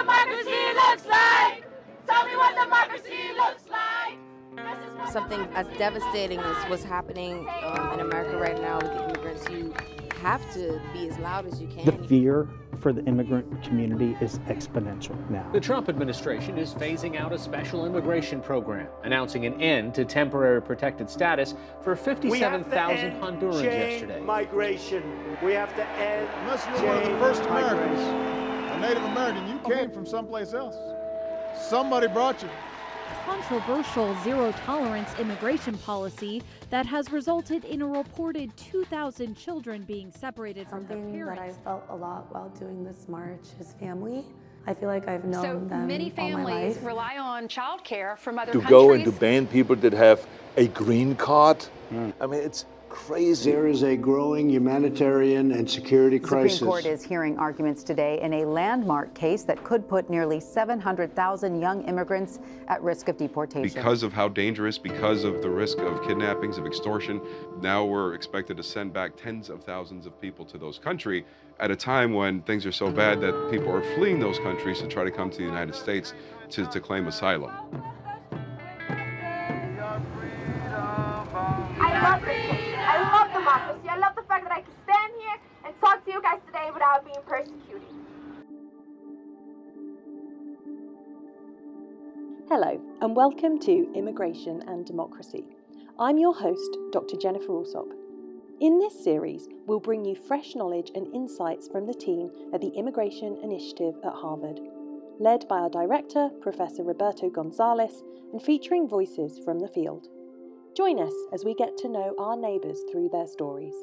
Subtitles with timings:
[0.00, 1.64] democracy looks like.
[2.06, 5.10] Tell me what democracy looks like.
[5.12, 9.74] Something as devastating as what's happening um, in America right now with the immigrants, you
[10.22, 11.84] have to be as loud as you can.
[11.84, 12.48] The fear
[12.80, 15.48] for the immigrant community is exponential now.
[15.52, 20.62] The Trump administration is phasing out a special immigration program, announcing an end to temporary
[20.62, 24.20] protected status for 57,000 Hondurans yesterday.
[24.20, 25.02] Migration.
[25.42, 26.28] We have to end.
[26.42, 30.76] Unless you're one of the first Americans, a Native American, you came from someplace else.
[31.68, 32.48] Somebody brought you
[33.24, 40.68] controversial zero tolerance immigration policy that has resulted in a reported 2,000 children being separated
[40.68, 41.56] Something from their parents.
[41.56, 44.24] that I felt a lot while doing this march is family.
[44.66, 46.84] I feel like I've known so them many all my families life.
[46.84, 48.62] rely on childcare from other people.
[48.62, 48.88] to countries.
[48.88, 51.62] go and to ban people that have a green card.
[51.90, 52.10] Hmm.
[52.20, 53.50] I mean, it's crazy.
[53.50, 56.58] There is a growing humanitarian and security the crisis.
[56.58, 61.60] Supreme Court is hearing arguments today in a landmark case that could put nearly 700,000
[61.60, 63.62] young immigrants at risk of deportation.
[63.62, 67.20] Because of how dangerous, because of the risk of kidnappings, of extortion,
[67.62, 71.24] now we're expected to send back tens of thousands of people to those countries
[71.60, 74.88] at a time when things are so bad that people are fleeing those countries to
[74.88, 76.14] try to come to the United States
[76.50, 77.52] to, to claim asylum.
[81.80, 82.70] I love it.
[82.80, 83.88] I love democracy.
[83.88, 86.69] I love the fact that I can stand here and talk to you guys today
[86.80, 87.88] without being persecuted.
[92.48, 95.44] Hello, and welcome to Immigration and Democracy.
[95.98, 97.18] I'm your host, Dr.
[97.18, 97.92] Jennifer Allsopp.
[98.60, 102.70] In this series, we'll bring you fresh knowledge and insights from the team at the
[102.70, 104.58] Immigration Initiative at Harvard,
[105.18, 110.08] led by our director, Professor Roberto Gonzalez, and featuring voices from the field.
[110.74, 113.74] Join us as we get to know our neighbours through their stories.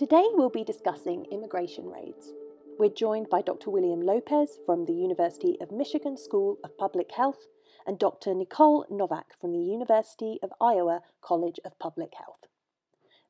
[0.00, 2.32] Today we'll be discussing immigration raids.
[2.78, 3.68] We're joined by Dr.
[3.68, 7.48] William Lopez from the University of Michigan School of Public Health
[7.86, 8.32] and Dr.
[8.32, 12.46] Nicole Novak from the University of Iowa College of Public Health.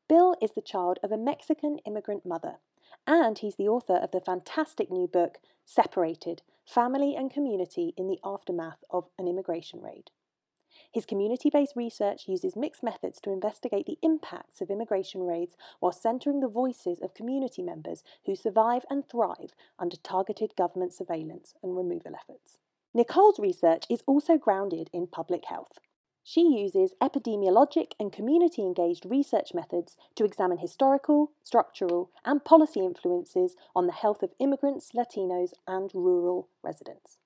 [0.08, 2.58] Bill is the child of a Mexican immigrant mother,
[3.04, 8.20] and he's the author of the fantastic new book, Separated Family and Community in the
[8.22, 10.12] Aftermath of an Immigration Raid.
[10.92, 15.92] His community based research uses mixed methods to investigate the impacts of immigration raids while
[15.92, 21.76] centering the voices of community members who survive and thrive under targeted government surveillance and
[21.76, 22.58] removal efforts.
[22.92, 25.78] Nicole's research is also grounded in public health.
[26.24, 33.54] She uses epidemiologic and community engaged research methods to examine historical, structural, and policy influences
[33.76, 37.19] on the health of immigrants, Latinos, and rural residents.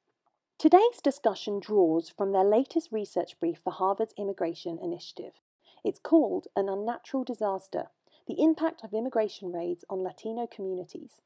[0.64, 5.32] Today's discussion draws from their latest research brief for Harvard's Immigration Initiative.
[5.84, 7.88] It's called An Unnatural Disaster
[8.26, 11.20] The Impact of Immigration Raids on Latino Communities.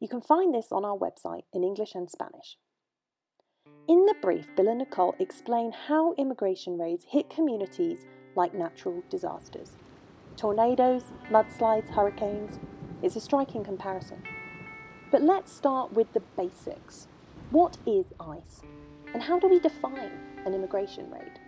[0.00, 2.58] You can find this on our website in English and Spanish.
[3.86, 8.04] In the brief, Bill and Nicole explain how immigration raids hit communities
[8.34, 9.76] like natural disasters.
[10.36, 12.58] Tornadoes, mudslides, hurricanes.
[13.00, 14.24] It's a striking comparison.
[15.12, 17.06] But let's start with the basics.
[17.50, 18.62] What is ICE?
[19.14, 20.10] And how do we define
[20.44, 21.38] an immigration raid?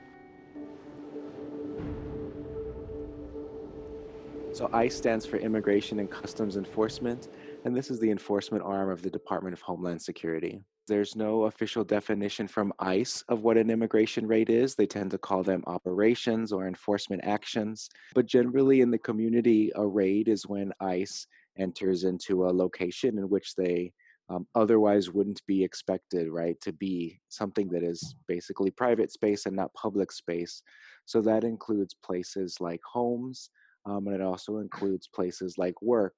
[4.52, 7.28] So ICE stands for Immigration and Customs Enforcement,
[7.64, 10.60] and this is the enforcement arm of the Department of Homeland Security.
[10.86, 14.74] There's no official definition from ICE of what an immigration raid is.
[14.74, 17.88] They tend to call them operations or enforcement actions.
[18.14, 21.26] But generally, in the community, a raid is when ICE
[21.58, 23.92] enters into a location in which they
[24.30, 29.56] um, otherwise wouldn't be expected, right, to be something that is basically private space and
[29.56, 30.62] not public space.
[31.06, 33.50] So that includes places like homes,
[33.86, 36.14] um, and it also includes places like work.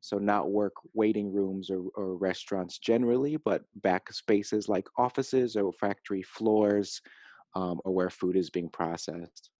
[0.00, 5.72] So, not work waiting rooms or, or restaurants generally, but back spaces like offices or
[5.74, 7.00] factory floors
[7.54, 9.50] um, or where food is being processed.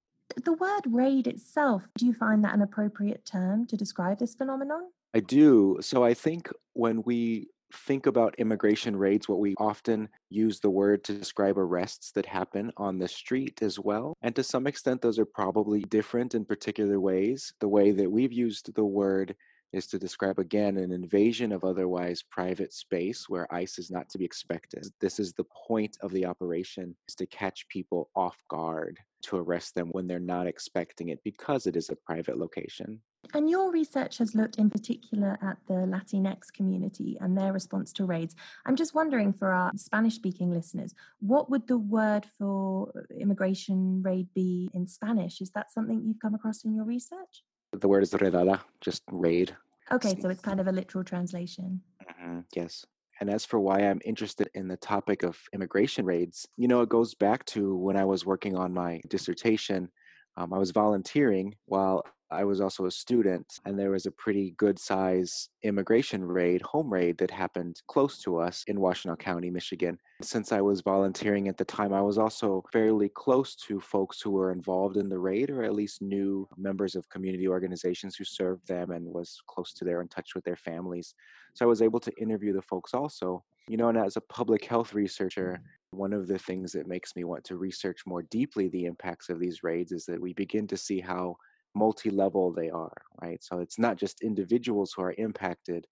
[0.44, 4.90] The word raid itself, do you find that an appropriate term to describe this phenomenon?
[5.14, 5.78] I do.
[5.80, 11.04] So, I think when we think about immigration raids, what we often use the word
[11.04, 14.14] to describe arrests that happen on the street as well.
[14.22, 17.52] And to some extent, those are probably different in particular ways.
[17.60, 19.34] The way that we've used the word
[19.72, 24.18] is to describe again an invasion of otherwise private space where ICE is not to
[24.18, 24.86] be expected.
[25.00, 29.74] This is the point of the operation is to catch people off guard, to arrest
[29.74, 33.00] them when they're not expecting it because it is a private location.
[33.34, 38.04] And your research has looked in particular at the Latinx community and their response to
[38.04, 38.34] raids.
[38.66, 44.28] I'm just wondering for our Spanish speaking listeners, what would the word for immigration raid
[44.34, 45.40] be in Spanish?
[45.40, 47.44] Is that something you've come across in your research?
[47.72, 49.56] The word is redada, just raid.
[49.90, 51.80] Okay, so it's kind of a literal translation.
[52.02, 52.40] Mm-hmm.
[52.54, 52.84] Yes.
[53.20, 56.88] And as for why I'm interested in the topic of immigration raids, you know, it
[56.88, 59.90] goes back to when I was working on my dissertation.
[60.36, 64.54] Um, I was volunteering while I was also a student, and there was a pretty
[64.56, 69.98] good size immigration raid, home raid, that happened close to us in Washtenaw County, Michigan.
[70.22, 74.30] Since I was volunteering at the time, I was also fairly close to folks who
[74.30, 78.66] were involved in the raid, or at least knew members of community organizations who served
[78.66, 81.14] them and was close to their in touch with their families.
[81.54, 83.44] So I was able to interview the folks also.
[83.68, 85.60] You know, and as a public health researcher,
[85.92, 89.38] one of the things that makes me want to research more deeply the impacts of
[89.38, 91.36] these raids is that we begin to see how
[91.74, 93.42] multi-level they are right?
[93.42, 95.86] So it's not just individuals who are impacted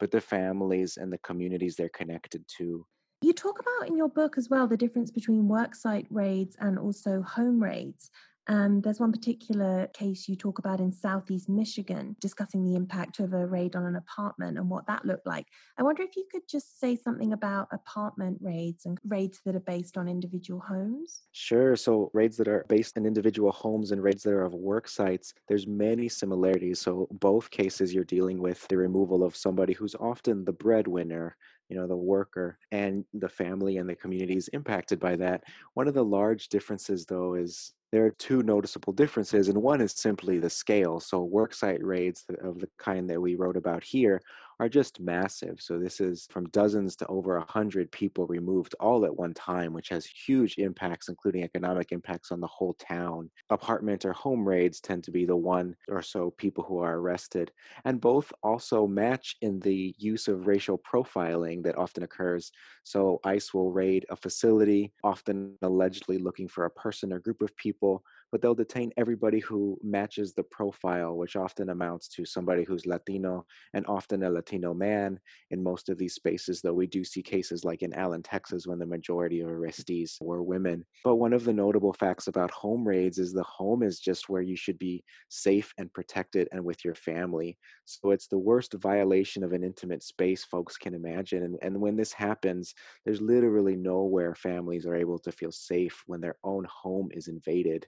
[0.00, 2.84] but the families and the communities they're connected to.
[3.22, 7.22] You talk about in your book as well the difference between worksite raids and also
[7.22, 8.10] home raids
[8.46, 13.32] and there's one particular case you talk about in Southeast Michigan, discussing the impact of
[13.32, 15.46] a raid on an apartment and what that looked like.
[15.78, 19.60] I wonder if you could just say something about apartment raids and raids that are
[19.60, 21.22] based on individual homes.
[21.32, 21.74] Sure.
[21.74, 25.32] So raids that are based on individual homes and raids that are of work sites,
[25.48, 26.80] there's many similarities.
[26.80, 31.36] So both cases you're dealing with the removal of somebody who's often the breadwinner
[31.74, 35.42] you know the worker and the family and the communities impacted by that
[35.74, 39.92] one of the large differences though is there are two noticeable differences, and one is
[39.92, 40.98] simply the scale.
[40.98, 44.20] So, worksite raids of the kind that we wrote about here
[44.60, 45.60] are just massive.
[45.60, 49.72] So this is from dozens to over a hundred people removed all at one time,
[49.72, 53.30] which has huge impacts, including economic impacts on the whole town.
[53.50, 57.52] Apartment or home raids tend to be the one or so people who are arrested,
[57.84, 62.52] and both also match in the use of racial profiling that often occurs.
[62.84, 67.56] So ICE will raid a facility, often allegedly looking for a person or group of
[67.56, 68.02] people
[68.34, 73.46] but they'll detain everybody who matches the profile, which often amounts to somebody who's Latino
[73.74, 75.20] and often a Latino man
[75.52, 78.80] in most of these spaces, though we do see cases like in Allen, Texas, when
[78.80, 80.84] the majority of arrestees were women.
[81.04, 84.42] But one of the notable facts about home raids is the home is just where
[84.42, 87.56] you should be safe and protected and with your family.
[87.84, 91.44] So it's the worst violation of an intimate space folks can imagine.
[91.44, 96.20] And, and when this happens, there's literally nowhere families are able to feel safe when
[96.20, 97.86] their own home is invaded.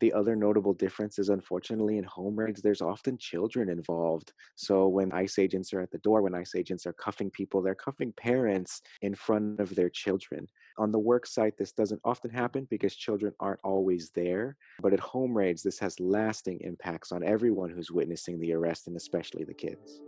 [0.00, 4.32] The other notable difference is unfortunately in home raids, there's often children involved.
[4.54, 7.74] So when ICE agents are at the door, when ICE agents are cuffing people, they're
[7.74, 10.46] cuffing parents in front of their children.
[10.76, 14.58] On the work site, this doesn't often happen because children aren't always there.
[14.82, 18.96] But at home raids, this has lasting impacts on everyone who's witnessing the arrest and
[18.96, 20.00] especially the kids.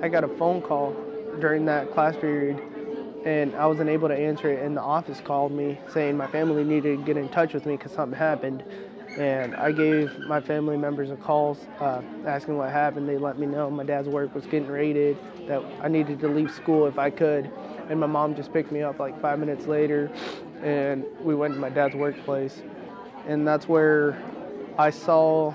[0.00, 0.94] I got a phone call
[1.40, 2.62] during that class period
[3.28, 4.64] and I wasn't able to answer it.
[4.64, 7.76] And the office called me saying my family needed to get in touch with me
[7.76, 8.64] because something happened.
[9.18, 13.06] And I gave my family members a call uh, asking what happened.
[13.06, 16.50] They let me know my dad's work was getting raided, that I needed to leave
[16.50, 17.50] school if I could.
[17.90, 20.10] And my mom just picked me up like five minutes later,
[20.62, 22.62] and we went to my dad's workplace.
[23.26, 24.22] And that's where
[24.78, 25.52] I saw,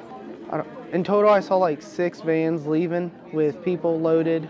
[0.51, 4.47] I in total, I saw like six vans leaving with people loaded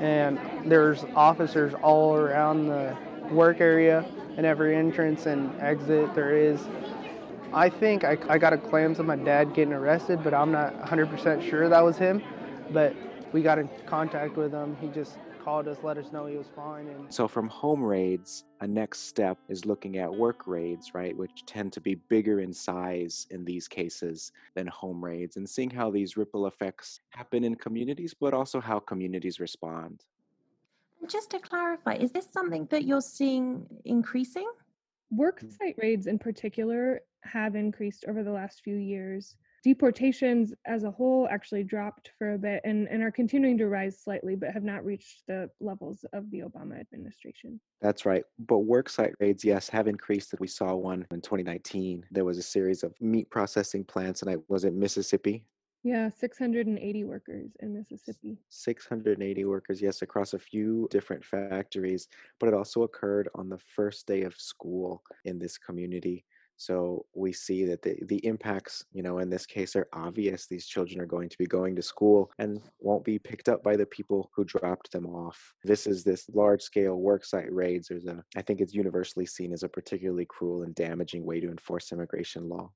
[0.00, 2.96] and there's officers all around the
[3.30, 4.04] work area
[4.36, 6.60] and every entrance and exit there is.
[7.52, 10.76] I think I, I got a glimpse of my dad getting arrested, but I'm not
[10.82, 12.22] 100% sure that was him.
[12.70, 12.94] But
[13.32, 14.76] we got in contact with him.
[14.80, 16.88] He just called us, let us know he was fine.
[16.88, 21.44] And so from home raids, a next step is looking at work raids, right, which
[21.46, 25.90] tend to be bigger in size in these cases than home raids, and seeing how
[25.90, 30.04] these ripple effects happen in communities, but also how communities respond.
[31.08, 34.50] Just to clarify, is this something that you're seeing increasing?
[35.14, 35.80] Worksite hmm.
[35.80, 41.64] raids in particular have increased over the last few years deportations as a whole actually
[41.64, 45.22] dropped for a bit and, and are continuing to rise slightly, but have not reached
[45.26, 47.58] the levels of the Obama administration.
[47.80, 48.24] That's right.
[48.38, 50.34] But worksite raids, yes, have increased.
[50.38, 52.04] We saw one in 2019.
[52.10, 55.46] There was a series of meat processing plants, and I was in Mississippi.
[55.82, 58.38] Yeah, 680 workers in Mississippi.
[58.48, 62.08] 680 workers, yes, across a few different factories.
[62.38, 66.24] But it also occurred on the first day of school in this community.
[66.56, 70.46] So we see that the, the impacts, you know, in this case are obvious.
[70.46, 73.76] These children are going to be going to school and won't be picked up by
[73.76, 75.54] the people who dropped them off.
[75.64, 77.88] This is this large scale worksite raids.
[77.88, 81.50] There's a, I think it's universally seen as a particularly cruel and damaging way to
[81.50, 82.70] enforce immigration law.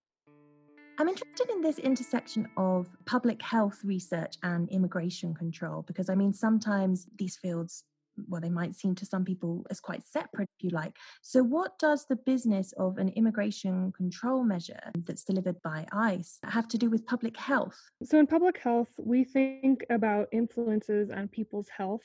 [1.01, 6.33] I'm interested in this intersection of public health research and immigration control because I mean,
[6.33, 7.85] sometimes these fields
[8.29, 10.97] well, they might seem to some people as quite separate, if you like.
[11.23, 16.69] So, what does the business of an immigration control measure that's delivered by ICE have
[16.69, 17.79] to do with public health?
[18.03, 22.03] So, in public health, we think about influences on people's health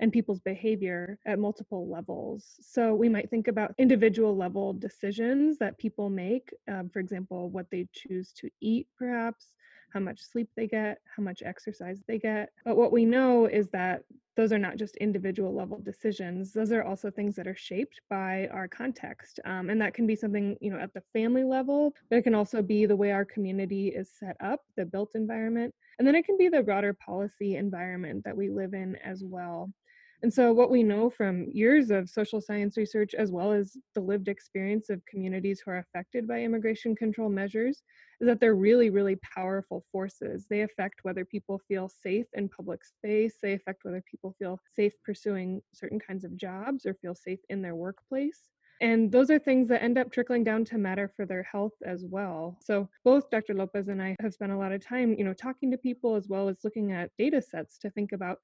[0.00, 2.54] and people's behavior at multiple levels.
[2.60, 7.66] So we might think about individual level decisions that people make, um, for example, what
[7.70, 9.52] they choose to eat, perhaps,
[9.92, 12.50] how much sleep they get, how much exercise they get.
[12.64, 14.02] But what we know is that
[14.38, 16.52] those are not just individual level decisions.
[16.52, 19.40] Those are also things that are shaped by our context.
[19.44, 22.36] Um, and that can be something, you know, at the family level, but it can
[22.36, 25.74] also be the way our community is set up, the built environment.
[25.98, 29.72] And then it can be the broader policy environment that we live in as well.
[30.22, 34.00] And so, what we know from years of social science research, as well as the
[34.00, 37.82] lived experience of communities who are affected by immigration control measures,
[38.20, 40.46] is that they're really, really powerful forces.
[40.50, 44.92] They affect whether people feel safe in public space, they affect whether people feel safe
[45.04, 48.48] pursuing certain kinds of jobs or feel safe in their workplace.
[48.80, 52.04] And those are things that end up trickling down to matter for their health as
[52.04, 52.56] well.
[52.60, 53.54] So both Dr.
[53.54, 56.28] Lopez and I have spent a lot of time, you know, talking to people as
[56.28, 58.38] well as looking at data sets to think about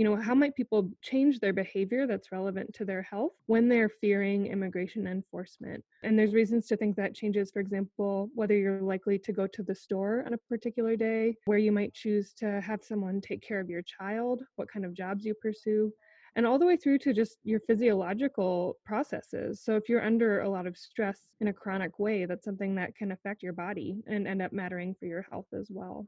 [0.00, 3.90] you know how might people change their behavior that's relevant to their health when they're
[3.90, 9.18] fearing immigration enforcement and there's reasons to think that changes for example whether you're likely
[9.18, 12.82] to go to the store on a particular day where you might choose to have
[12.82, 15.92] someone take care of your child what kind of jobs you pursue
[16.34, 19.60] and all the way through to just your physiological processes.
[19.64, 22.94] So, if you're under a lot of stress in a chronic way, that's something that
[22.94, 26.06] can affect your body and end up mattering for your health as well.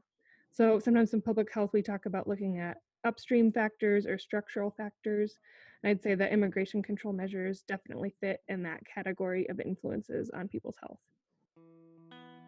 [0.53, 5.37] So, sometimes in public health, we talk about looking at upstream factors or structural factors.
[5.83, 10.77] I'd say that immigration control measures definitely fit in that category of influences on people's
[10.81, 10.99] health.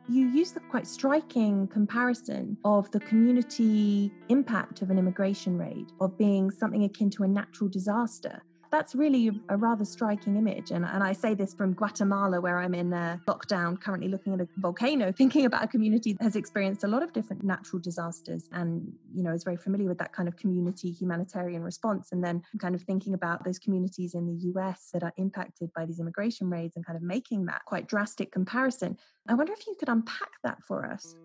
[0.07, 6.15] You use the quite striking comparison of the community impact of an immigration raid, of
[6.17, 8.43] being something akin to a natural disaster
[8.75, 10.71] that's really a rather striking image.
[10.71, 14.41] And, and I say this from Guatemala, where I'm in uh, lockdown, currently looking at
[14.41, 18.49] a volcano, thinking about a community that has experienced a lot of different natural disasters
[18.51, 22.11] and, you know, is very familiar with that kind of community humanitarian response.
[22.11, 25.85] And then kind of thinking about those communities in the US that are impacted by
[25.85, 28.97] these immigration raids and kind of making that quite drastic comparison.
[29.29, 31.15] I wonder if you could unpack that for us.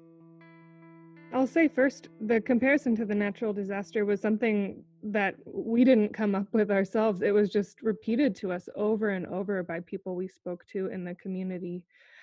[1.33, 6.35] I'll say first, the comparison to the natural disaster was something that we didn't come
[6.35, 7.23] up with ourselves.
[7.23, 11.05] It was just repeated to us over and over by people we spoke to in
[11.05, 11.83] the community.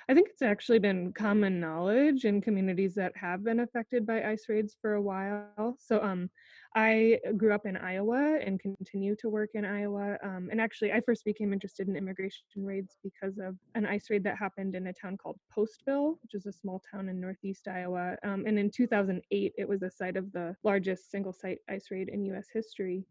[0.10, 4.46] I think it's actually been common knowledge in communities that have been affected by ice
[4.48, 5.75] raids for a while.
[5.79, 6.29] So um,
[6.77, 10.15] I grew up in Iowa and continue to work in Iowa.
[10.22, 14.24] Um, and actually, I first became interested in immigration raids because of an ice raid
[14.25, 18.15] that happened in a town called Postville, which is a small town in northeast Iowa.
[18.24, 22.10] Um, and in 2008, it was the site of the largest single site ice raid
[22.10, 23.07] in US history.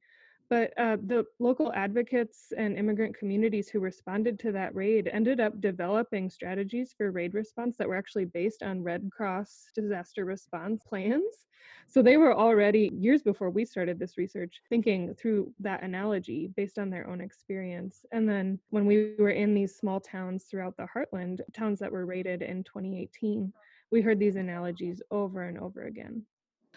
[0.48, 5.60] But uh, the local advocates and immigrant communities who responded to that raid ended up
[5.60, 11.46] developing strategies for raid response that were actually based on Red Cross disaster response plans.
[11.88, 16.78] So they were already, years before we started this research, thinking through that analogy based
[16.78, 18.04] on their own experience.
[18.12, 22.06] And then when we were in these small towns throughout the heartland, towns that were
[22.06, 23.52] raided in 2018,
[23.90, 26.24] we heard these analogies over and over again.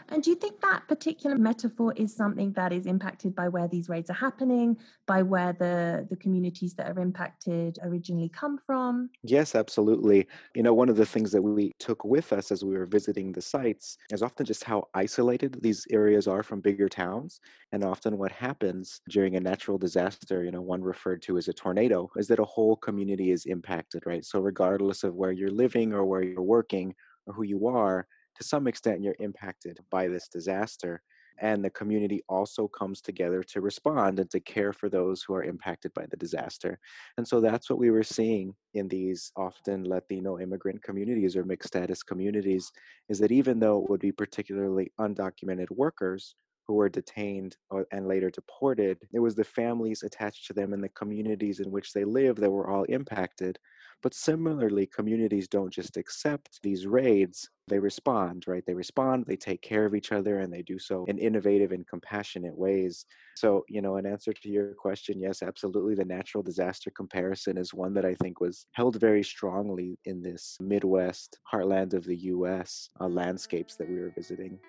[0.07, 3.89] And do you think that particular metaphor is something that is impacted by where these
[3.89, 9.09] raids are happening, by where the, the communities that are impacted originally come from?
[9.23, 10.27] Yes, absolutely.
[10.55, 13.33] You know, one of the things that we took with us as we were visiting
[13.33, 17.41] the sites is often just how isolated these areas are from bigger towns.
[17.73, 21.53] And often what happens during a natural disaster, you know, one referred to as a
[21.53, 24.23] tornado, is that a whole community is impacted, right?
[24.23, 26.95] So regardless of where you're living or where you're working
[27.27, 28.07] or who you are,
[28.39, 31.01] to some extent you're impacted by this disaster
[31.41, 35.43] and the community also comes together to respond and to care for those who are
[35.43, 36.79] impacted by the disaster.
[37.17, 41.69] And so that's what we were seeing in these often Latino immigrant communities or mixed
[41.69, 42.71] status communities
[43.07, 46.35] is that even though it would be particularly undocumented workers
[46.67, 50.83] who were detained uh, and later deported, it was the families attached to them and
[50.83, 53.57] the communities in which they live that were all impacted.
[54.01, 58.63] But similarly, communities don't just accept these raids, they respond, right?
[58.65, 61.87] They respond, they take care of each other, and they do so in innovative and
[61.87, 63.05] compassionate ways.
[63.35, 65.95] So, you know, in answer to your question, yes, absolutely.
[65.95, 70.57] The natural disaster comparison is one that I think was held very strongly in this
[70.59, 74.59] Midwest heartland of the US uh, landscapes that we were visiting.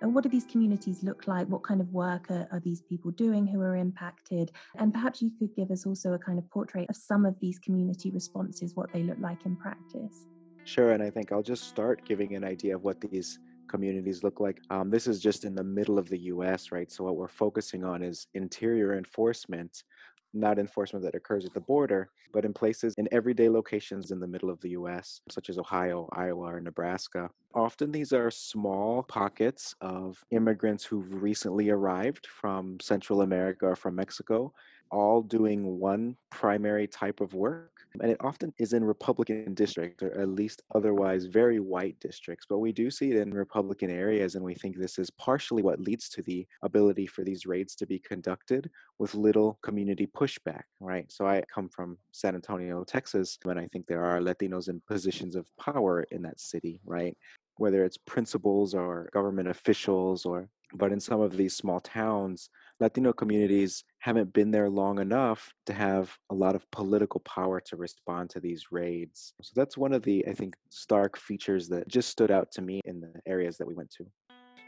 [0.00, 1.46] And what do these communities look like?
[1.48, 4.50] What kind of work are, are, these people doing who are impacted?
[4.76, 7.58] And perhaps you could give us also a kind of portrait of some of these
[7.58, 10.26] community responses, what they look like in practice.
[10.64, 10.92] Sure.
[10.92, 13.38] And I think I'll just start giving an idea of what these
[13.68, 14.60] communities look like.
[14.70, 16.90] Um, this is just in the middle of the US, right?
[16.90, 19.84] So, what we're focusing on is interior enforcement,
[20.32, 24.26] not enforcement that occurs at the border, but in places in everyday locations in the
[24.26, 27.30] middle of the US, such as Ohio, Iowa, or Nebraska.
[27.54, 33.96] Often these are small pockets of immigrants who've recently arrived from Central America or from
[33.96, 34.52] Mexico
[34.90, 37.79] all doing one primary type of work.
[38.00, 42.46] And it often is in Republican districts, or at least otherwise very white districts.
[42.48, 45.80] But we do see it in Republican areas, and we think this is partially what
[45.80, 51.10] leads to the ability for these raids to be conducted with little community pushback, right?
[51.10, 55.34] So I come from San Antonio, Texas, and I think there are Latinos in positions
[55.34, 57.16] of power in that city, right?
[57.56, 63.12] Whether it's principals or government officials or but in some of these small towns, Latino
[63.12, 68.30] communities haven't been there long enough to have a lot of political power to respond
[68.30, 69.34] to these raids.
[69.42, 72.80] So that's one of the, I think, stark features that just stood out to me
[72.86, 74.06] in the areas that we went to.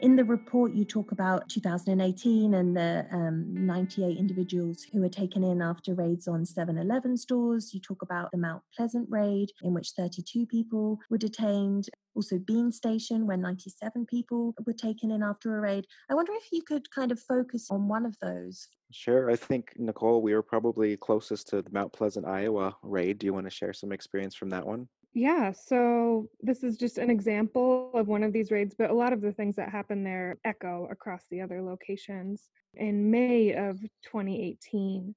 [0.03, 5.45] In the report, you talk about 2018 and the um, 98 individuals who were taken
[5.45, 7.73] in after raids on 7 Eleven stores.
[7.73, 11.87] You talk about the Mount Pleasant raid, in which 32 people were detained.
[12.15, 15.87] Also, Bean Station, where 97 people were taken in after a raid.
[16.11, 18.67] I wonder if you could kind of focus on one of those.
[18.91, 19.31] Sure.
[19.31, 23.19] I think, Nicole, we were probably closest to the Mount Pleasant, Iowa raid.
[23.19, 24.89] Do you want to share some experience from that one?
[25.15, 29.13] Yeah, so this is just an example of one of these raids, but a lot
[29.13, 32.49] of the things that happen there echo across the other locations.
[32.73, 35.13] In May of 2018,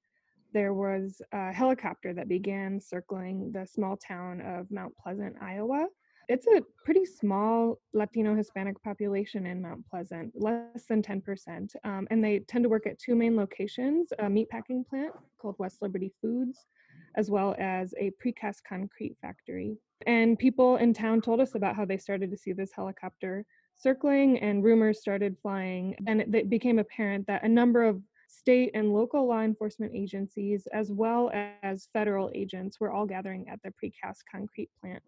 [0.53, 5.87] there was a helicopter that began circling the small town of Mount Pleasant, Iowa.
[6.29, 11.73] It's a pretty small Latino Hispanic population in Mount Pleasant, less than 10%.
[11.83, 15.81] Um, and they tend to work at two main locations a meatpacking plant called West
[15.81, 16.67] Liberty Foods,
[17.17, 19.75] as well as a precast concrete factory.
[20.05, 23.45] And people in town told us about how they started to see this helicopter
[23.75, 25.95] circling and rumors started flying.
[26.07, 30.91] And it, became apparent that a number of state and local law enforcement agencies, as
[30.91, 31.31] well
[31.63, 35.01] as federal agents, were all gathering at the precast concrete plant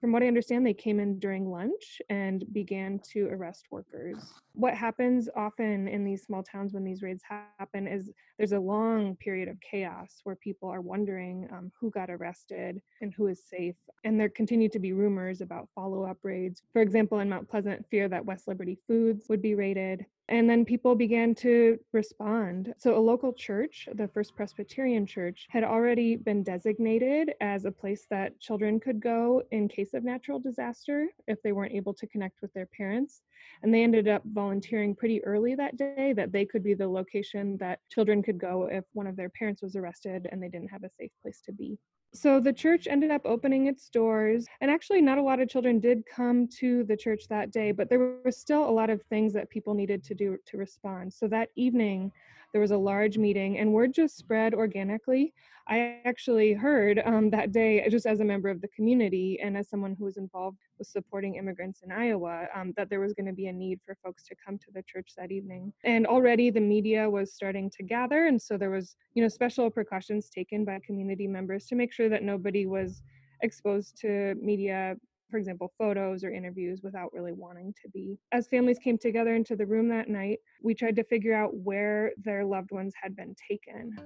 [0.00, 4.16] from what I understand, they came in during lunch and began to arrest workers.
[4.54, 9.14] What happens often in these small towns when these raids happen is there's a long
[9.16, 13.76] period of chaos where people are wondering um, who got arrested and who is safe.
[14.04, 16.62] And there continue to be rumors about follow up raids.
[16.72, 20.06] For example, in Mount Pleasant, fear that West Liberty Foods would be raided.
[20.30, 22.72] And then people began to respond.
[22.78, 28.06] So, a local church, the First Presbyterian Church, had already been designated as a place
[28.10, 32.42] that children could go in case of natural disaster if they weren't able to connect
[32.42, 33.22] with their parents.
[33.64, 37.56] And they ended up volunteering pretty early that day that they could be the location
[37.56, 40.84] that children could go if one of their parents was arrested and they didn't have
[40.84, 41.76] a safe place to be.
[42.12, 45.78] So the church ended up opening its doors, and actually, not a lot of children
[45.78, 49.32] did come to the church that day, but there were still a lot of things
[49.34, 51.12] that people needed to do to respond.
[51.12, 52.10] So that evening,
[52.52, 55.32] there was a large meeting, and word just spread organically.
[55.68, 59.68] I actually heard um, that day, just as a member of the community and as
[59.68, 63.32] someone who was involved with supporting immigrants in Iowa, um, that there was going to
[63.32, 65.72] be a need for folks to come to the church that evening.
[65.84, 69.70] And already the media was starting to gather, and so there was, you know, special
[69.70, 73.02] precautions taken by community members to make sure that nobody was
[73.42, 74.96] exposed to media
[75.30, 78.18] for example, photos or interviews without really wanting to be.
[78.32, 82.12] As families came together into the room that night, we tried to figure out where
[82.22, 83.96] their loved ones had been taken.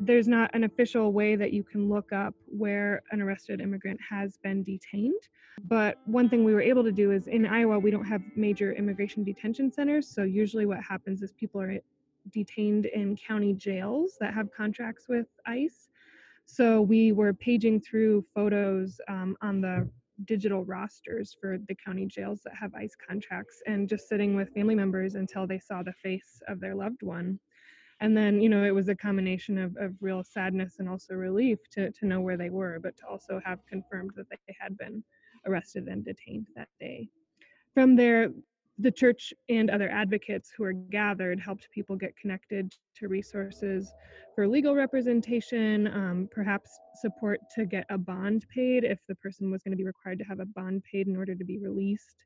[0.00, 4.36] There's not an official way that you can look up where an arrested immigrant has
[4.42, 5.20] been detained.
[5.64, 8.72] But one thing we were able to do is in Iowa, we don't have major
[8.72, 10.08] immigration detention centers.
[10.08, 11.78] So usually what happens is people are
[12.32, 15.88] detained in county jails that have contracts with ICE.
[16.46, 19.88] So we were paging through photos um, on the
[20.24, 24.74] digital rosters for the county jails that have ICE contracts and just sitting with family
[24.74, 27.38] members until they saw the face of their loved one.
[28.00, 31.58] And then, you know, it was a combination of, of real sadness and also relief
[31.72, 35.02] to, to know where they were, but to also have confirmed that they had been
[35.46, 37.08] arrested and detained that day.
[37.72, 38.30] From there,
[38.78, 43.92] the church and other advocates who were gathered helped people get connected to resources
[44.34, 49.62] for legal representation, um, perhaps support to get a bond paid if the person was
[49.62, 52.24] going to be required to have a bond paid in order to be released,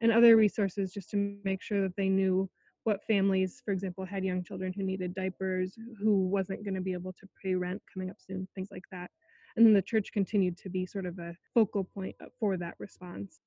[0.00, 2.48] and other resources just to make sure that they knew
[2.84, 6.94] what families, for example, had young children who needed diapers, who wasn't going to be
[6.94, 9.10] able to pay rent coming up soon, things like that.
[9.56, 13.40] And then the church continued to be sort of a focal point for that response.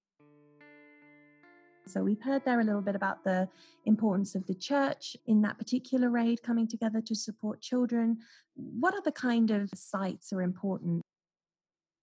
[1.87, 3.47] So we've heard there a little bit about the
[3.85, 8.17] importance of the church in that particular raid coming together to support children.
[8.55, 11.01] What other kind of sites are important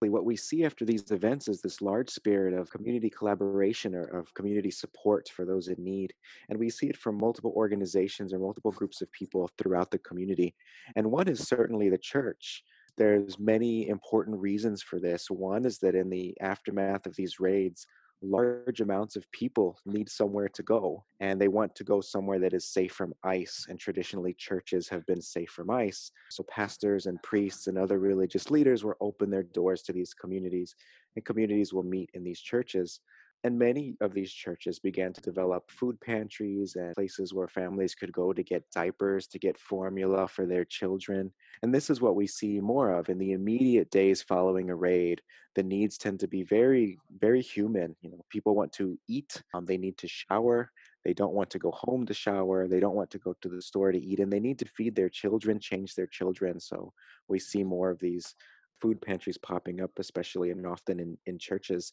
[0.09, 4.33] what we see after these events is this large spirit of community collaboration or of
[4.35, 6.13] community support for those in need.
[6.49, 10.55] And we see it from multiple organizations or multiple groups of people throughout the community.
[10.97, 12.63] And one is certainly the church.
[12.97, 15.31] There's many important reasons for this.
[15.31, 17.87] One is that in the aftermath of these raids,
[18.23, 22.55] large amounts of people need somewhere to go and they want to go somewhere that
[22.55, 26.11] is safe from ICE and traditionally churches have been safe from ICE.
[26.31, 30.75] So pastors and priests and other religious leaders will open their doors to these communities
[31.17, 33.01] and communities will meet in these churches
[33.45, 38.13] and many of these churches began to develop food pantries and places where families could
[38.13, 41.33] go to get diapers, to get formula for their children.
[41.63, 45.21] And this is what we see more of in the immediate days following a raid.
[45.57, 47.97] The needs tend to be very, very human.
[48.01, 50.71] You know, people want to eat, um, they need to shower,
[51.05, 53.61] they don't want to go home to shower, they don't want to go to the
[53.61, 56.61] store to eat, and they need to feed their children, change their children.
[56.61, 56.93] So
[57.29, 58.35] we see more of these
[58.83, 61.93] food pantries popping up, especially and often in, in churches.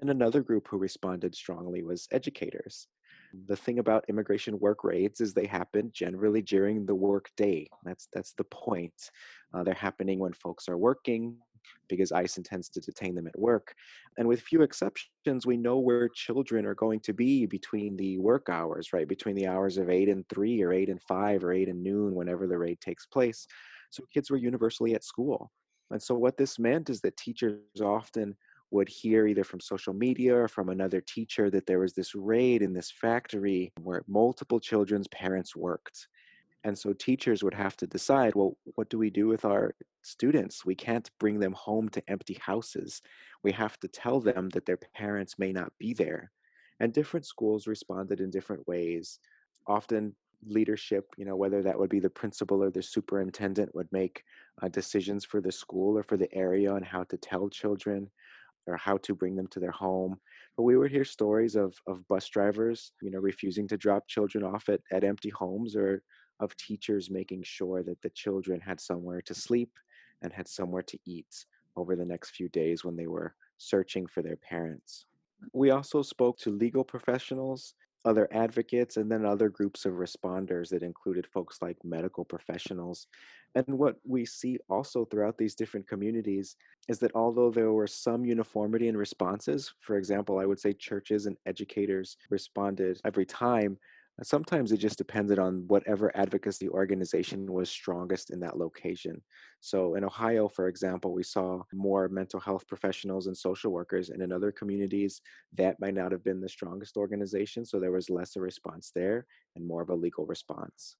[0.00, 2.88] And another group who responded strongly was educators.
[3.46, 7.68] The thing about immigration work raids is they happen generally during the work day.
[7.84, 9.10] That's that's the point.
[9.52, 11.36] Uh, they're happening when folks are working
[11.88, 13.74] because ICE intends to detain them at work.
[14.18, 18.48] And with few exceptions, we know where children are going to be between the work
[18.48, 19.06] hours, right?
[19.06, 22.14] Between the hours of eight and three, or eight and five, or eight and noon,
[22.14, 23.46] whenever the raid takes place.
[23.90, 25.50] So kids were universally at school.
[25.92, 28.34] And so, what this meant is that teachers often
[28.70, 32.62] would hear either from social media or from another teacher that there was this raid
[32.62, 36.08] in this factory where multiple children's parents worked.
[36.64, 40.64] And so teachers would have to decide well, what do we do with our students?
[40.64, 43.02] We can't bring them home to empty houses.
[43.42, 46.30] We have to tell them that their parents may not be there.
[46.80, 49.18] And different schools responded in different ways.
[49.66, 50.14] Often
[50.46, 54.24] leadership, you know, whether that would be the principal or the superintendent, would make
[54.62, 58.10] uh, decisions for the school or for the area on how to tell children
[58.66, 60.18] or how to bring them to their home.
[60.56, 64.44] But we would hear stories of, of bus drivers, you know, refusing to drop children
[64.44, 66.02] off at, at empty homes or
[66.40, 69.70] of teachers making sure that the children had somewhere to sleep
[70.22, 74.22] and had somewhere to eat over the next few days when they were searching for
[74.22, 75.06] their parents.
[75.52, 77.74] We also spoke to legal professionals
[78.04, 83.06] other advocates, and then other groups of responders that included folks like medical professionals.
[83.54, 86.56] And what we see also throughout these different communities
[86.88, 91.26] is that although there were some uniformity in responses, for example, I would say churches
[91.26, 93.78] and educators responded every time,
[94.22, 99.22] sometimes it just depended on whatever advocacy organization was strongest in that location.
[99.60, 104.22] So in Ohio, for example, we saw more mental health professionals and social workers, and
[104.22, 105.20] in other communities,
[105.54, 107.64] that might not have been the strongest organization.
[107.64, 110.96] So there was less a response there and more of a legal response.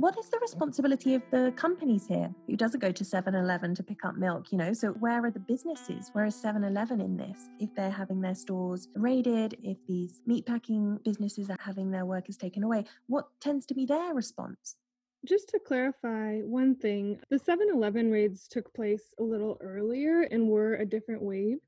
[0.00, 2.34] What is the responsibility of the companies here?
[2.46, 4.50] Who doesn't go to 7 Eleven to pick up milk?
[4.50, 6.08] You know, so where are the businesses?
[6.14, 7.50] Where is 7 Eleven in this?
[7.58, 12.62] If they're having their stores raided, if these meatpacking businesses are having their workers taken
[12.62, 14.76] away, what tends to be their response?
[15.26, 20.48] Just to clarify one thing, the 7 Eleven raids took place a little earlier and
[20.48, 21.58] were a different wave.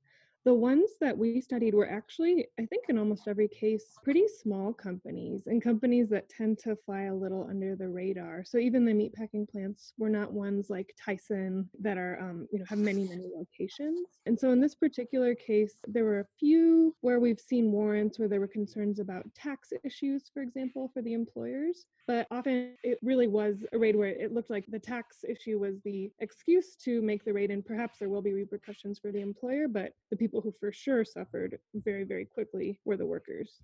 [0.45, 4.73] The ones that we studied were actually, I think, in almost every case, pretty small
[4.73, 8.45] companies and companies that tend to fly a little under the radar.
[8.45, 12.65] So even the meatpacking plants were not ones like Tyson that are, um, you know,
[12.69, 14.09] have many, many locations.
[14.27, 18.29] And so in this particular case, there were a few where we've seen warrants where
[18.29, 21.87] there were concerns about tax issues, for example, for the employers.
[22.09, 25.77] But often it really was a raid where it looked like the tax issue was
[25.85, 29.69] the excuse to make the raid, and perhaps there will be repercussions for the employer,
[29.69, 33.61] but the people who for sure suffered very, very quickly were the workers.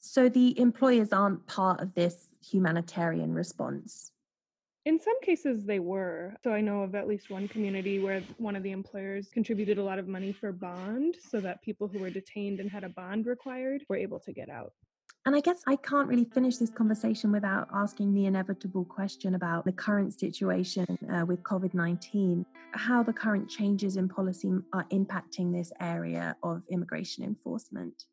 [0.00, 4.12] So the employers aren't part of this humanitarian response?
[4.84, 6.34] In some cases, they were.
[6.42, 9.82] So I know of at least one community where one of the employers contributed a
[9.82, 13.26] lot of money for bond so that people who were detained and had a bond
[13.26, 14.72] required were able to get out.
[15.28, 19.66] And I guess I can't really finish this conversation without asking the inevitable question about
[19.66, 25.52] the current situation uh, with COVID 19, how the current changes in policy are impacting
[25.52, 28.04] this area of immigration enforcement.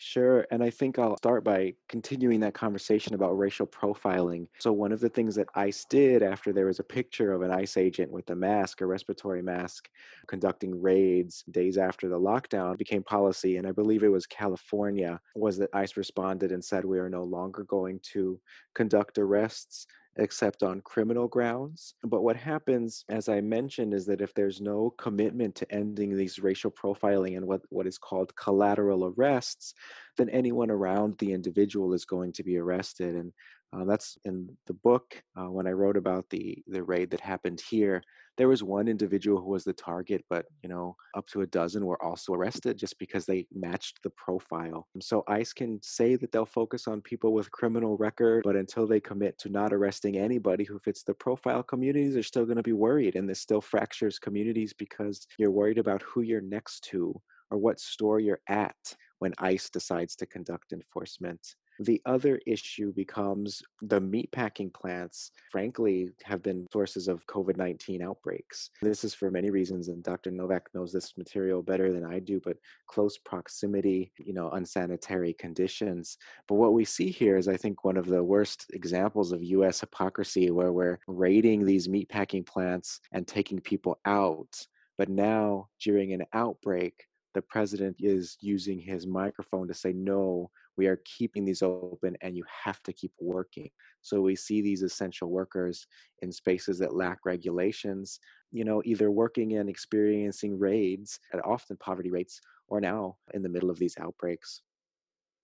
[0.00, 0.46] Sure.
[0.52, 4.46] And I think I'll start by continuing that conversation about racial profiling.
[4.60, 7.50] So, one of the things that ICE did after there was a picture of an
[7.50, 9.90] ICE agent with a mask, a respiratory mask,
[10.28, 13.56] conducting raids days after the lockdown became policy.
[13.56, 17.24] And I believe it was California, was that ICE responded and said, We are no
[17.24, 18.40] longer going to
[18.74, 19.84] conduct arrests
[20.16, 21.94] except on criminal grounds.
[22.02, 26.38] But what happens, as I mentioned, is that if there's no commitment to ending these
[26.38, 29.74] racial profiling and what, what is called collateral arrests,
[30.16, 33.14] then anyone around the individual is going to be arrested.
[33.14, 33.32] And
[33.72, 35.22] Uh, that's in the book.
[35.36, 38.02] Uh, when I wrote about the the raid that happened here,
[38.38, 41.84] there was one individual who was the target, but you know, up to a dozen
[41.84, 44.86] were also arrested just because they matched the profile.
[45.02, 49.00] So ICE can say that they'll focus on people with criminal record, but until they
[49.00, 52.72] commit to not arresting anybody who fits the profile, communities are still going to be
[52.72, 57.58] worried, and this still fractures communities because you're worried about who you're next to or
[57.58, 58.76] what store you're at
[59.18, 61.54] when ICE decides to conduct enforcement.
[61.80, 68.70] The other issue becomes the meatpacking plants, frankly, have been sources of COVID 19 outbreaks.
[68.82, 70.30] This is for many reasons, and Dr.
[70.30, 72.56] Novak knows this material better than I do, but
[72.88, 76.18] close proximity, you know, unsanitary conditions.
[76.48, 79.80] But what we see here is, I think, one of the worst examples of US
[79.80, 84.66] hypocrisy where we're raiding these meatpacking plants and taking people out.
[84.96, 90.86] But now, during an outbreak, the president is using his microphone to say, no, we
[90.86, 93.70] are keeping these open and you have to keep working.
[94.00, 95.86] So we see these essential workers
[96.22, 98.20] in spaces that lack regulations,
[98.52, 103.48] you know, either working and experiencing raids at often poverty rates or now in the
[103.50, 104.62] middle of these outbreaks.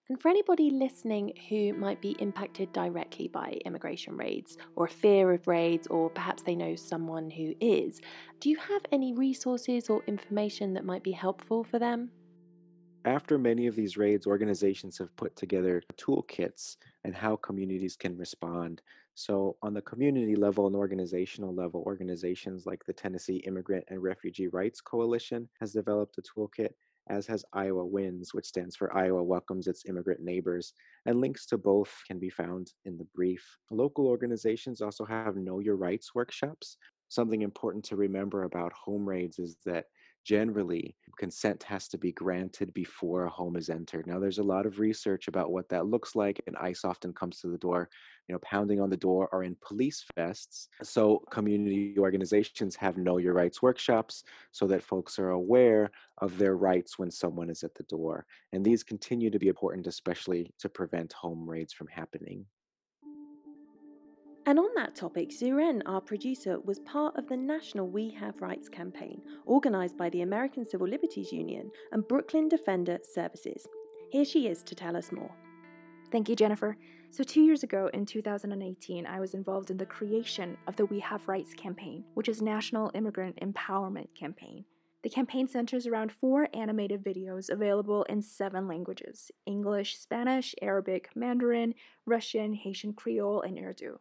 [0.08, 5.46] And for anybody listening who might be impacted directly by immigration raids or fear of
[5.46, 8.00] raids, or perhaps they know someone who is,
[8.40, 12.12] do you have any resources or information that might be helpful for them?
[13.06, 18.80] After many of these raids, organizations have put together toolkits and how communities can respond.
[19.14, 24.48] So, on the community level and organizational level, organizations like the Tennessee Immigrant and Refugee
[24.48, 26.70] Rights Coalition has developed a toolkit,
[27.10, 30.72] as has Iowa Wins, which stands for Iowa Welcomes Its Immigrant Neighbors.
[31.04, 33.58] And links to both can be found in the brief.
[33.70, 36.78] Local organizations also have Know Your Rights workshops.
[37.08, 39.84] Something important to remember about home raids is that
[40.24, 44.06] generally consent has to be granted before a home is entered.
[44.06, 47.40] Now, there's a lot of research about what that looks like, and ICE often comes
[47.40, 47.88] to the door,
[48.28, 50.68] you know, pounding on the door or in police vests.
[50.82, 56.56] So, community organizations have Know Your Rights workshops so that folks are aware of their
[56.56, 58.26] rights when someone is at the door.
[58.52, 62.46] And these continue to be important, especially to prevent home raids from happening.
[64.46, 68.68] And on that topic, Zuren, our producer, was part of the national We Have Rights
[68.68, 73.66] campaign, organised by the American Civil Liberties Union and Brooklyn Defender Services.
[74.10, 75.34] Here she is to tell us more.
[76.12, 76.76] Thank you, Jennifer.
[77.10, 81.00] So, two years ago in 2018, I was involved in the creation of the We
[81.00, 84.66] Have Rights campaign, which is National Immigrant Empowerment Campaign.
[85.02, 91.74] The campaign centers around four animated videos available in seven languages English, Spanish, Arabic, Mandarin,
[92.04, 93.98] Russian, Haitian Creole, and Urdu.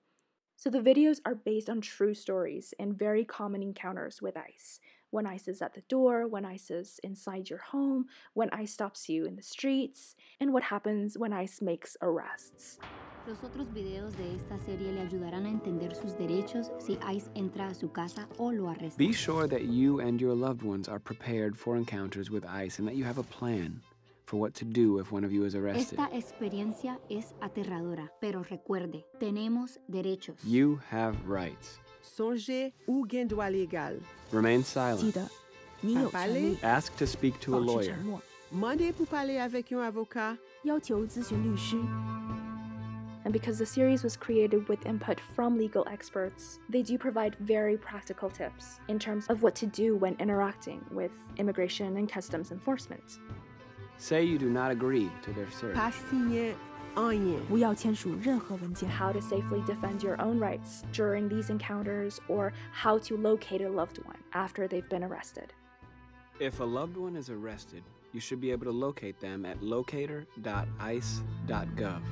[0.64, 4.80] So the videos are based on true stories and very common encounters with ICE.
[5.10, 9.10] When ICE is at the door, when ICE is inside your home, when ICE stops
[9.10, 12.80] you in the streets, and what happens when ICE makes arrests.
[13.28, 17.70] Los otros videos de esta serie le ayudarán a entender sus derechos si ICE entra
[17.70, 18.98] a su casa o lo arresta.
[18.98, 22.88] Be sure that you and your loved ones are prepared for encounters with ICE and
[22.88, 23.82] that you have a plan
[24.26, 26.00] for what to do if one of you is arrested.
[26.00, 30.38] Esta experiencia es aterradora, pero recuerde, tenemos derechos.
[30.44, 31.80] You have rights.
[32.02, 34.00] Songez ou gain droit légal.
[34.32, 35.16] Remain silent.
[36.12, 36.58] parler.
[36.64, 37.98] Ask to speak to a lawyer.
[38.52, 40.38] Mandez pour parler avec un avocat.
[43.26, 47.78] And because the series was created with input from legal experts, they do provide very
[47.78, 53.20] practical tips in terms of what to do when interacting with immigration and customs enforcement.
[53.99, 55.75] Say you do not agree to their search.
[55.75, 56.55] Pas signer
[56.97, 57.47] rien.
[58.89, 63.69] How to safely defend your own rights during these encounters or how to locate a
[63.69, 65.53] loved one after they've been arrested.
[66.41, 72.03] If a loved one is arrested, you should be able to locate them at locator.ice.gov.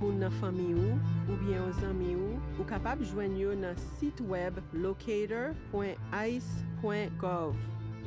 [0.00, 0.98] Moun nan fami ou,
[1.30, 7.54] ou bien un zami ou, ou kapab jwen yo nan site web locator.ice.gov.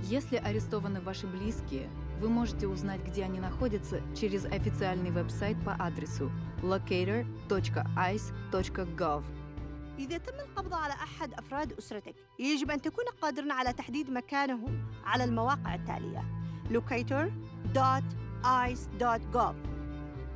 [0.04, 1.88] Если арестованы ваши близкие,
[2.20, 9.24] вы можете узнать, где они находятся через официальный веб-сайт по адресу locator.ice.gov.
[10.00, 14.66] إذا تم القبض على أحد أفراد أسرتك يجب أن تكون قادرا على تحديد مكانه
[15.06, 16.24] على المواقع التالية
[16.72, 19.56] locator.ice.gov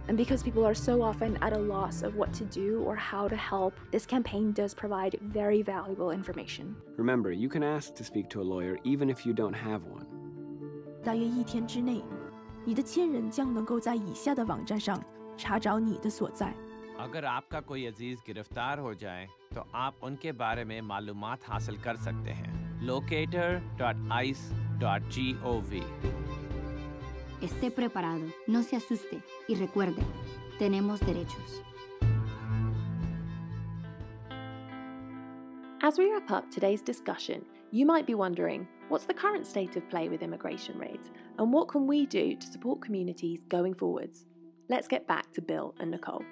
[0.07, 3.27] And because people are so often at a loss of what to do or how
[3.27, 6.75] to help, this campaign does provide very valuable information.
[6.97, 10.07] Remember, you can ask to speak to a lawyer even if you don't have one.
[11.04, 12.02] 大约一天之内，
[12.64, 14.98] 你的亲人将能够在以下的网站上
[15.36, 16.54] 查找你的所在。
[16.98, 22.30] अगर आपका कोई अज़ीज़ गिरफ़्तार हो जाए तो आप उनके बारे में मालूम हासिल कर सकते
[22.30, 22.54] हैं
[22.86, 25.82] locator.ice.gov
[27.42, 30.02] Esté preparado, no se asuste y recuerde,
[30.58, 31.60] tenemos derechos.
[35.82, 39.88] As we wrap up today's discussion, you might be wondering what's the current state of
[39.88, 44.26] play with immigration raids and what can we do to support communities going forwards?
[44.68, 46.24] Let's get back to Bill and Nicole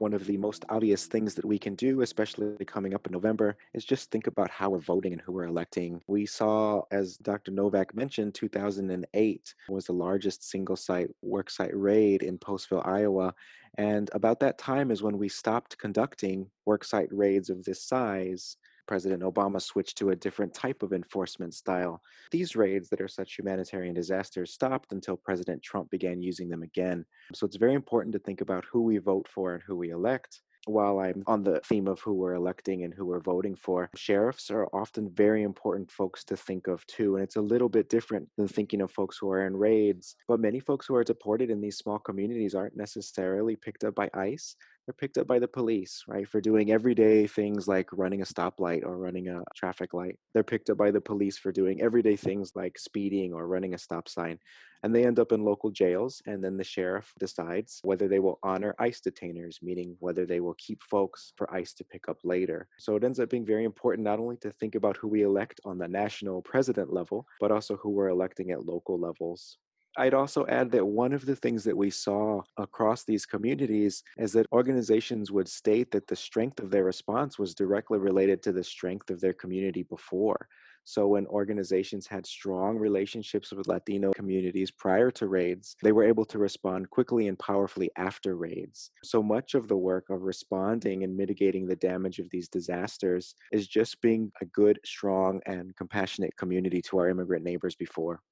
[0.00, 3.56] one of the most obvious things that we can do, especially coming up in November,
[3.74, 6.00] is just think about how we're voting and who we're electing.
[6.06, 7.50] We saw, as Dr.
[7.52, 13.34] Novak mentioned, 2008 was the largest single site worksite raid in Postville, Iowa.
[13.76, 18.56] And about that time is when we stopped conducting worksite raids of this size
[18.90, 22.02] President Obama switched to a different type of enforcement style.
[22.32, 27.04] These raids that are such humanitarian disasters stopped until President Trump began using them again.
[27.32, 30.40] So it's very important to think about who we vote for and who we elect
[30.66, 34.50] while I'm on the theme of who we're electing and who we're voting for, sheriffs
[34.50, 37.16] are often very important folks to think of too.
[37.16, 40.16] And it's a little bit different than thinking of folks who are in raids.
[40.28, 44.10] But many folks who are deported in these small communities aren't necessarily picked up by
[44.14, 44.54] ICE.
[44.86, 48.84] They're picked up by the police, right, for doing everyday things like running a stoplight
[48.84, 50.18] or running a traffic light.
[50.34, 53.78] They're picked up by the police for doing everyday things like speeding or running a
[53.78, 54.38] stop sign
[54.82, 56.22] and they end up in local jails.
[56.26, 60.54] And then the sheriff decides whether they will honor ICE detainers, meaning whether they will
[60.54, 62.68] keep folks for ICE to pick up later.
[62.78, 65.60] So it ends up being very important not only to think about who we elect
[65.64, 69.58] on the national president level, but also who we're electing at local levels.
[69.96, 74.32] I'd also add that one of the things that we saw across these communities is
[74.32, 78.62] that organizations would state that the strength of their response was directly related to the
[78.62, 80.48] strength of their community before.
[80.84, 86.24] So when organizations had strong relationships with Latino communities prior to raids, they were able
[86.26, 88.92] to respond quickly and powerfully after raids.
[89.02, 93.66] So much of the work of responding and mitigating the damage of these disasters is
[93.68, 98.22] just being a good, strong, and compassionate community to our immigrant neighbors before.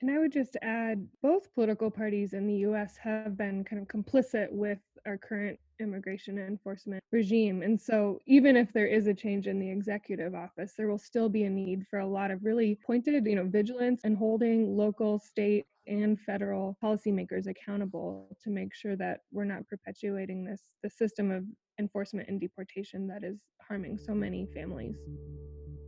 [0.00, 3.88] And I would just add both political parties in the US have been kind of
[3.88, 7.62] complicit with our current immigration enforcement regime.
[7.62, 11.28] And so, even if there is a change in the executive office, there will still
[11.28, 15.18] be a need for a lot of really pointed, you know, vigilance and holding local,
[15.18, 21.30] state, and federal policymakers accountable to make sure that we're not perpetuating this the system
[21.30, 21.44] of
[21.78, 24.96] enforcement and deportation that is harming so many families.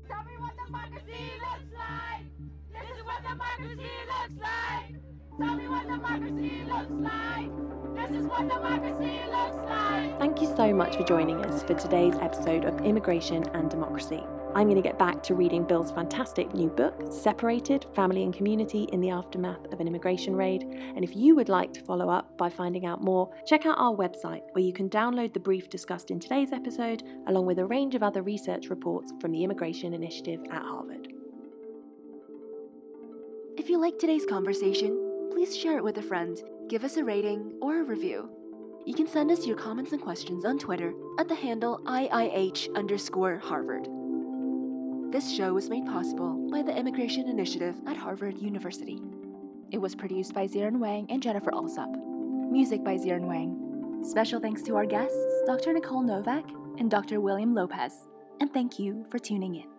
[0.09, 2.32] Tell me what democracy looks like.
[3.23, 5.03] Democracy looks like.
[5.39, 7.51] Tell me what democracy looks like.
[7.95, 10.19] This is what democracy looks like.
[10.19, 14.23] Thank you so much for joining us for today's episode of Immigration and Democracy.
[14.55, 18.89] I'm going to get back to reading Bill's fantastic new book, Separated Family and Community
[18.93, 20.63] in the Aftermath of an Immigration Raid.
[20.63, 23.95] And if you would like to follow up by finding out more, check out our
[23.95, 27.95] website where you can download the brief discussed in today's episode, along with a range
[27.95, 31.12] of other research reports from the Immigration Initiative at Harvard.
[33.63, 36.37] If you like today's conversation, please share it with a friend,
[36.69, 38.29] give us a rating or a review.
[38.85, 43.39] You can send us your comments and questions on Twitter at the handle IIH underscore
[43.39, 43.87] Harvard.
[45.13, 49.01] This show was made possible by the Immigration Initiative at Harvard University.
[49.71, 51.95] It was produced by Ziren Wang and Jennifer Allsopp.
[52.51, 54.03] Music by Ziren Wang.
[54.03, 55.73] Special thanks to our guests, Dr.
[55.73, 57.21] Nicole Novak and Dr.
[57.21, 58.09] William Lopez.
[58.41, 59.72] And thank you for tuning in.